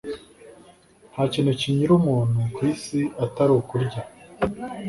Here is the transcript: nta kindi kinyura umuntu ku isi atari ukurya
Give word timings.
nta 1.11 1.23
kindi 1.31 1.51
kinyura 1.59 1.93
umuntu 2.01 2.39
ku 2.53 2.59
isi 2.71 2.99
atari 3.25 3.51
ukurya 3.61 4.01